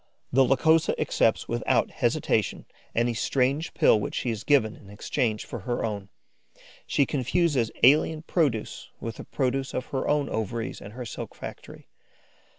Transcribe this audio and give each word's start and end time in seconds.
The 0.33 0.43
Lycosa 0.43 0.99
accepts 0.99 1.47
without 1.47 1.91
hesitation 1.91 2.65
any 2.95 3.13
strange 3.13 3.75
pill 3.75 3.99
which 3.99 4.15
she 4.15 4.31
is, 4.31 4.43
given 4.43 4.75
in 4.75 4.89
exchange 4.89 5.45
for 5.45 5.59
her 5.59 5.85
own; 5.85 6.09
she 6.87 7.05
confuses 7.05 7.69
alien 7.83 8.23
produce 8.23 8.89
with 8.99 9.17
the 9.17 9.23
produce 9.23 9.75
of 9.75 9.85
her 9.93 10.09
ovaries 10.09 10.81
and 10.81 10.93
her 10.93 11.05
silk 11.05 11.35
factory. 11.35 11.87